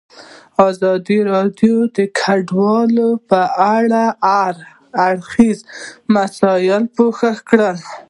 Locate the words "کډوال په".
2.19-3.41